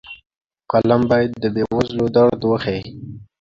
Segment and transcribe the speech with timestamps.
[0.69, 2.81] فلم باید د بې وزلو درد وښيي